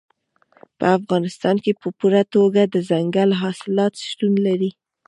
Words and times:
په 0.77 0.85
افغانستان 0.97 1.55
کې 1.63 1.71
په 1.81 1.87
پوره 1.97 2.23
توګه 2.35 2.61
دځنګل 2.73 3.29
حاصلات 3.41 3.93
شتون 4.09 4.33
لري. 4.45 4.69